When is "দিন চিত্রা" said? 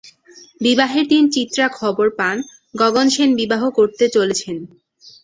1.07-1.65